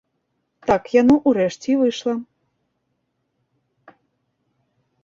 [0.69, 2.13] Так яно ўрэшце і выйшла.